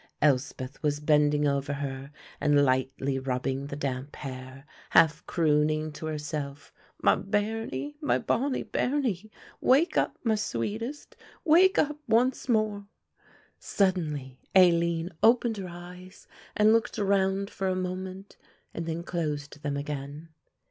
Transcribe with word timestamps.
Elspeth 0.19 0.81
was 0.81 0.99
bending 0.99 1.47
over 1.47 1.73
her 1.73 2.11
and 2.39 2.65
lightly 2.65 3.19
rubbing 3.19 3.67
the 3.67 3.75
damp 3.75 4.15
hair, 4.15 4.65
half 4.89 5.23
crooning 5.27 5.91
to 5.91 6.07
herself, 6.07 6.73
"My 7.03 7.13
bairnie, 7.15 7.97
my 8.01 8.17
bonnie 8.17 8.63
bairnie, 8.63 9.29
wake 9.61 9.97
up, 9.99 10.17
my 10.23 10.33
sweetest, 10.33 11.15
wake 11.45 11.77
up 11.77 11.99
once 12.07 12.49
more." 12.49 12.87
Suddenly 13.59 14.39
Aline 14.55 15.11
opened 15.21 15.57
her 15.57 15.69
eyes 15.69 16.25
and 16.57 16.73
looked 16.73 16.97
round 16.97 17.51
for 17.51 17.67
a 17.67 17.75
moment, 17.75 18.37
and 18.73 18.87
then 18.87 19.03
closed 19.03 19.61
them 19.61 19.77
again. 19.77 20.29